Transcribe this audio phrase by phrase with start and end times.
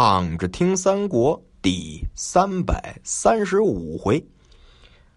[0.00, 4.24] 躺着听三国第三百三十五回。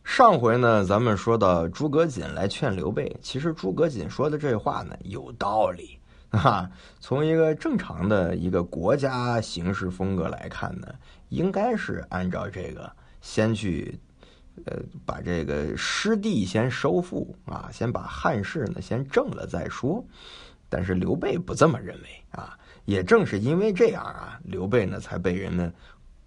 [0.03, 5.99] 上回呢，咱们说到诸葛瑾来劝刘备，其实诸葛瑾说的这话呢有道理
[6.31, 6.67] 啊。
[6.99, 10.87] 从一个正常的一个国家行事风格来看呢，
[11.29, 12.91] 应该是按照这个
[13.21, 13.99] 先去，
[14.65, 20.03] 呃，把这个失地先收复啊，先把汉室呢先正了再说。
[20.69, 22.57] 但是刘备不这么认为啊。
[22.85, 25.71] 也正是因为这样啊，刘备呢才被人们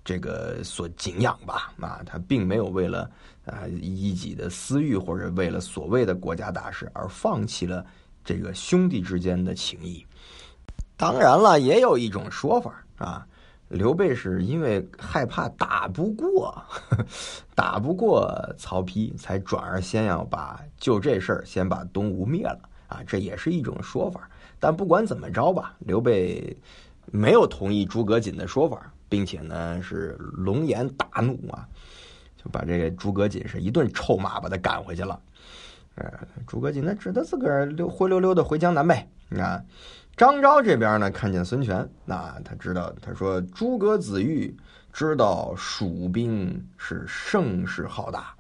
[0.04, 1.72] 这个所敬仰吧？
[1.80, 3.10] 啊，他并没有为了
[3.46, 7.84] 啊一己的私欲或者为了所谓的国家大事而放弃了
[8.24, 10.06] 这个兄弟之间的情谊。
[10.96, 13.26] 当然了，也有一种说法啊，
[13.68, 17.04] 刘备是因为害怕打不过，呵
[17.54, 24.28] 打不过曹丕，才转而先要把就这事儿先把东吴灭了啊，这也是一种说法。
[24.66, 26.56] 但不管怎么着吧，刘备
[27.12, 31.68] 没有同意诸葛瑾的说法，并且呢是龙颜大怒啊，
[32.42, 35.20] 就把这个诸葛瑾是一顿臭骂，把他赶回去了。
[35.96, 36.10] 呃，
[36.46, 39.06] 诸葛瑾呢只得自个儿溜灰溜溜的回江南呗。
[39.36, 39.62] 啊，
[40.16, 44.56] 张昭这边呢看见孙权，那他知道，他说诸葛子玉
[44.94, 48.34] 知道蜀兵是声势浩大，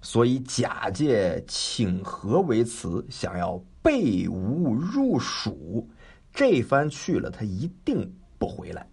[0.00, 3.62] 所以假借请和为辞，想要。
[3.88, 5.88] 备吴入蜀，
[6.30, 8.86] 这番去了，他一定不回来。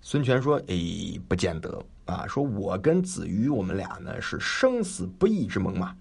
[0.00, 0.74] 孙权说：“哎，
[1.28, 2.26] 不见得啊！
[2.26, 5.94] 说我跟子瑜，我们俩呢是生死不义之盟嘛，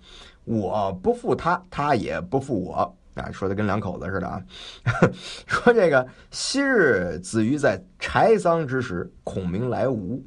[0.43, 3.29] 我不负他，他也不负我啊！
[3.31, 4.43] 说的跟两口子似的啊！
[5.45, 10.25] 说这个昔日子瑜在柴桑之时，孔明来吴，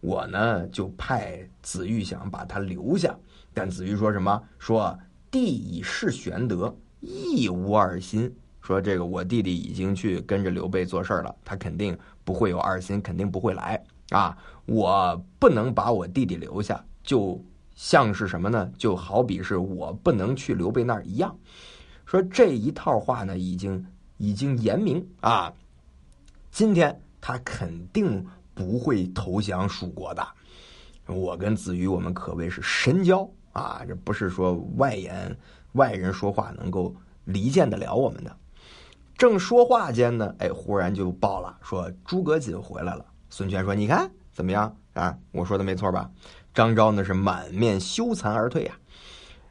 [0.00, 3.12] 我呢就派子玉想把他留下，
[3.52, 4.40] 但子瑜说什么？
[4.56, 4.96] 说
[5.32, 6.72] 弟已是玄德。”
[7.04, 14.36] 亦无二心，说这个我弟弟已经去跟着刘备做事了，他肯定不会有二心，肯定不会来啊！
[14.64, 17.38] 我不能把我弟弟留下，就
[17.74, 18.70] 像是什么呢？
[18.78, 21.36] 就好比是我不能去刘备那儿一样。
[22.06, 23.86] 说这一套话呢，已经
[24.16, 25.52] 已经言明啊，
[26.50, 30.26] 今天他肯定不会投降蜀国的。
[31.06, 35.36] 我跟子瑜，我们可谓是神交啊，这不是说外言。
[35.72, 38.36] 外人说话能够离间得了我们的，
[39.16, 43.04] 正说话间呢，哎，忽然就报了，说诸葛瑾回来了。
[43.30, 45.16] 孙权说：“你看怎么样啊？
[45.32, 46.10] 我说的没错吧？”
[46.54, 48.72] 张昭呢是满面羞惭而退呀。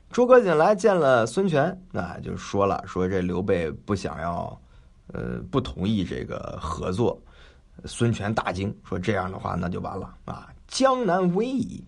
[0.09, 4.62] 诸葛瑾来见了孙权，那就说了，说这刘备不想要，
[5.07, 7.22] 呃，不同意这个合作。
[7.85, 11.83] 孙权大惊，说这样的话那就完了啊，江南危矣。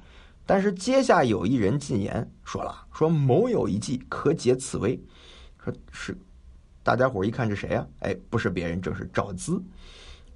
[0.45, 4.99] 但是阶下有一人进言说了，说某有一计可解此危，
[5.65, 6.15] 说是
[6.83, 7.87] 大家伙一看这谁呀？
[8.01, 9.61] 哎，不是别人，正是赵资。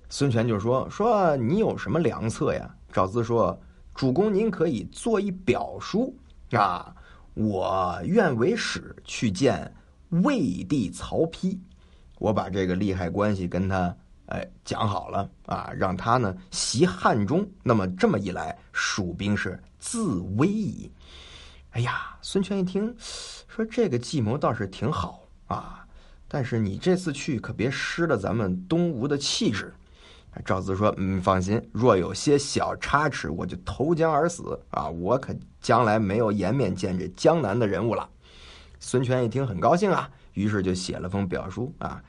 [0.10, 2.76] 孙权就说说你有什么良策呀？
[2.92, 3.58] 赵资说
[3.94, 6.12] 主公您可以做一表书
[6.52, 6.96] 啊，
[7.36, 9.72] 我愿为使去见
[10.10, 11.56] 魏帝曹丕，
[12.18, 13.96] 我把这个利害关系跟他。
[14.32, 17.48] 哎，讲好了啊，让他呢袭汉中。
[17.64, 20.88] 那么这么一来，蜀兵是自危矣。
[21.72, 22.96] 哎呀，孙权一听，
[23.48, 25.86] 说这个计谋倒是挺好啊，
[26.28, 29.74] 但是你这次去可别失了咱们东吴的气质。
[30.46, 34.88] 赵子说：“嗯，放心，若有些小差池，我就投江而死啊！
[34.88, 38.08] 我可将来没有颜面见这江南的人物了。”
[38.80, 42.02] 孙权一听很高兴啊，于是就写了封表书啊。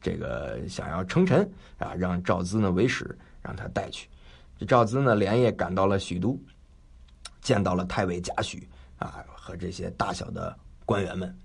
[0.00, 4.08] 这个想要称臣啊，让赵资呢为使，让他带去。
[4.58, 6.38] 这赵资呢连夜赶到了许都，
[7.40, 8.62] 见到了太尉贾诩
[8.98, 11.36] 啊和这些大小的官员们。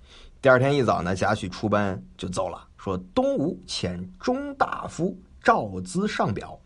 [0.42, 6.60] 第二天一早呢，贾诩出班就走了，说东吴遣中大夫赵咨上表。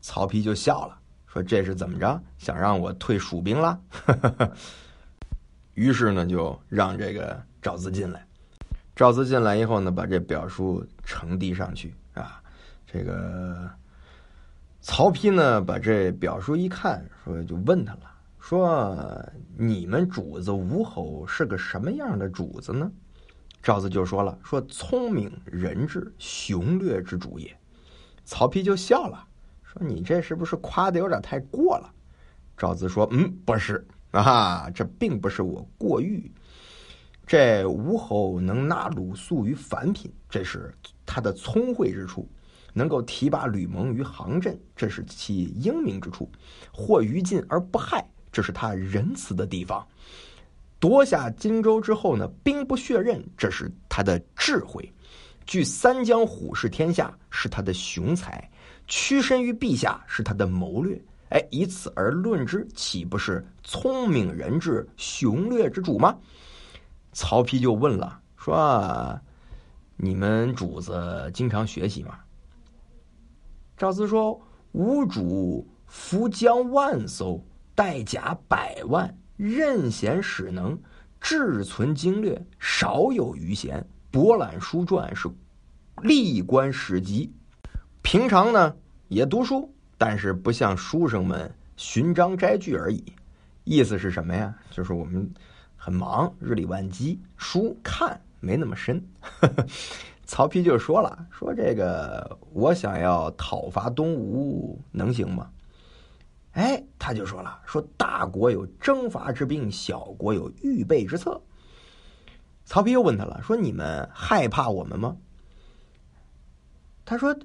[0.00, 2.22] 曹丕就笑了，说这是怎么着？
[2.38, 3.78] 想让我退蜀兵了？
[5.74, 8.26] 于是呢，就让这个赵咨进来。
[8.96, 12.42] 赵咨进来以后呢，把这表书呈递上去啊。
[12.86, 13.70] 这个
[14.80, 18.09] 曹丕呢，把这表书一看，说就问他了，
[18.40, 18.96] 说
[19.56, 22.90] 你们主子吴侯是个什么样的主子呢？
[23.62, 27.54] 赵子就说了，说聪明仁智雄略之主也。
[28.24, 29.22] 曹丕就笑了，
[29.62, 31.92] 说你这是不是夸的有点太过了？
[32.56, 36.32] 赵子说，嗯，不是啊，这并不是我过誉。
[37.26, 42.26] 这吴侯能纳鲁肃于凡品，这是他的聪慧之处；
[42.72, 46.26] 能够提拔吕蒙于行阵，这是其英明之处；
[46.72, 49.84] 获于禁而不害，这是他仁慈的地方；
[50.78, 54.82] 夺下荆州之后呢，兵不血刃，这是他的智慧；
[55.46, 58.38] 据三江虎视天下，是他的雄才；
[58.86, 61.00] 屈身于陛下是他的谋略。
[61.30, 66.18] 哎，以此而论之，岂不是聪明人之雄略之主吗？
[67.12, 69.20] 曹丕就问了，说
[69.96, 72.18] ：“你们主子经常学习吗？”
[73.76, 74.40] 赵子说
[74.72, 77.40] ：“吾主伏将万艘，
[77.80, 80.78] 带甲百万，任贤使能，
[81.18, 83.82] 志存经略，少有余闲。
[84.10, 85.30] 博览书传，是
[86.02, 87.32] 历观史籍。
[88.02, 88.76] 平常呢，
[89.08, 93.02] 也读书。”但是不像书生们寻章摘句而已，
[93.64, 94.54] 意思是什么呀？
[94.70, 95.32] 就是我们
[95.74, 99.02] 很忙，日理万机，书看没那么深。
[100.26, 105.48] 曹丕就说了：“说这个我想要讨伐东吴，能行吗？”
[106.52, 111.40] 哎，他就说了：“说大国有征伐之兵，小国有预备之策。”
[112.64, 115.16] 曹丕又问他了：“说你们害怕我们吗？”
[117.04, 117.36] 他说：“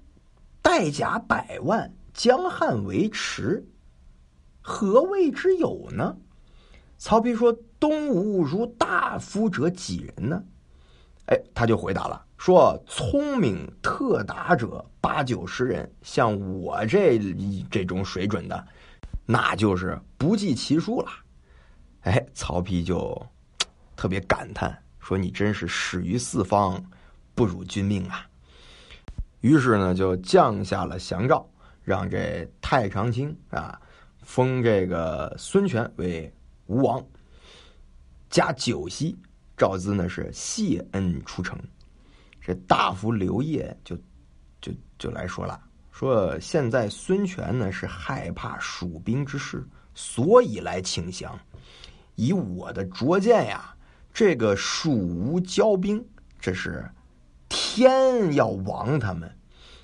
[0.62, 3.68] 带甲百万。”江汉为池，
[4.62, 6.16] 何谓之有呢？
[6.98, 10.42] 曹丕说：“东吴如大夫者几人呢？”
[11.28, 17.20] 哎，他就回答了，说：“聪明特达者八九十人，像我这
[17.70, 18.66] 这种水准的，
[19.26, 21.10] 那就是不计其数了。”
[22.02, 23.20] 哎，曹丕就
[23.96, 26.84] 特别感叹说：“你真是始于四方，
[27.34, 28.28] 不辱君命啊！”
[29.42, 31.50] 于是呢，就降下了降诏。
[31.84, 33.80] 让这太常卿啊，
[34.24, 36.34] 封这个孙权为
[36.66, 37.06] 吴王，
[38.28, 39.16] 加九锡。
[39.56, 41.56] 赵资呢是谢恩出城。
[42.42, 43.96] 这大夫刘烨就
[44.60, 45.62] 就就来说了，
[45.98, 51.40] 说现在孙权呢是害怕蜀兵之事，所以来请降。
[52.16, 53.74] 以我的拙见呀，
[54.14, 56.06] 这个蜀吴交兵，
[56.38, 56.86] 这是
[57.48, 59.34] 天要亡他们。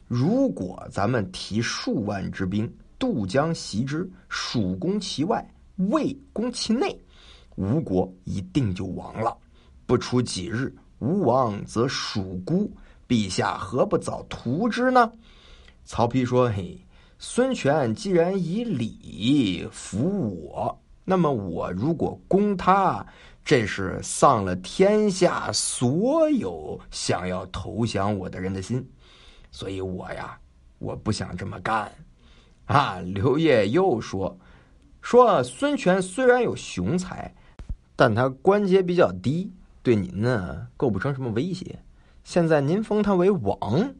[0.05, 2.69] 如果咱们提数万之兵
[2.99, 7.01] 渡江袭之，蜀攻其外，魏攻其内，
[7.55, 9.37] 吴国一定就亡了。
[9.85, 12.69] 不出几日，吴王则蜀孤，
[13.07, 15.09] 陛下何不早图之呢？
[15.85, 16.85] 曹丕说：“嘿，
[17.19, 23.05] 孙权既然以礼服我，那么我如果攻他，
[23.43, 28.87] 这是丧了天下所有想要投降我的人的心。”
[29.51, 30.39] 所以我呀，
[30.79, 31.91] 我不想这么干，
[32.67, 32.99] 啊！
[33.01, 34.37] 刘烨又说，
[35.01, 37.35] 说孙权虽然有雄才，
[37.97, 39.51] 但他关节比较低，
[39.83, 41.79] 对您呢构不成什么威胁。
[42.23, 43.93] 现在您封他为王，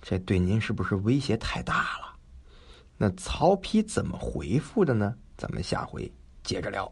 [0.00, 2.16] 这对您是不是威胁太大了？
[2.96, 5.14] 那曹丕怎么回复的呢？
[5.36, 6.10] 咱们下回
[6.42, 6.90] 接着聊。